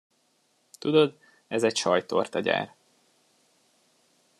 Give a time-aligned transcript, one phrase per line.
[0.79, 1.17] Tudod,
[1.47, 2.75] ez egy sajttorta gyár.